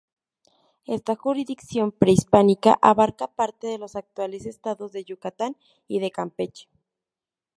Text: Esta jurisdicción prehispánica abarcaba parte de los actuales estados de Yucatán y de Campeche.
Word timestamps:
Esta 0.87 1.15
jurisdicción 1.15 1.91
prehispánica 1.91 2.75
abarcaba 2.81 3.35
parte 3.35 3.67
de 3.67 3.77
los 3.77 3.95
actuales 3.95 4.47
estados 4.47 4.93
de 4.93 5.03
Yucatán 5.03 5.55
y 5.87 5.99
de 5.99 6.09
Campeche. 6.09 6.67